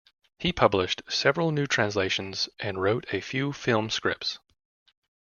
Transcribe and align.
He 0.39 0.51
published 0.51 1.03
several 1.09 1.51
new 1.51 1.67
translations 1.67 2.49
and 2.59 2.81
wrote 2.81 3.05
a 3.13 3.21
few 3.21 3.53
film 3.53 3.91
scripts. 3.91 4.39